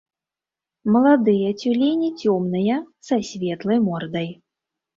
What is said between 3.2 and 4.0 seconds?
светлай